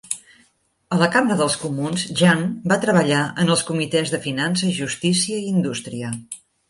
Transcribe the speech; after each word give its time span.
A 0.95 0.97
la 1.01 1.09
Cambra 1.15 1.35
dels 1.41 1.57
Comuns, 1.65 2.05
Jean 2.21 2.41
va 2.71 2.79
treballar 2.85 3.19
en 3.45 3.55
els 3.57 3.63
comitès 3.69 4.13
de 4.15 4.21
Finances, 4.25 4.73
Justícia 4.79 5.39
i 5.45 5.53
Indústria. 5.59 6.11